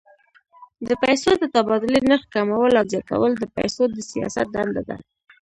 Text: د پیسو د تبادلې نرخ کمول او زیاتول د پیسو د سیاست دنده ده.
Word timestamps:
د 0.87 0.89
پیسو 1.03 1.29
د 1.37 1.43
تبادلې 1.55 1.99
نرخ 2.09 2.23
کمول 2.35 2.71
او 2.79 2.85
زیاتول 2.91 3.31
د 3.37 3.43
پیسو 3.55 3.83
د 3.95 3.97
سیاست 4.11 4.47
دنده 4.55 4.81
ده. 4.89 4.97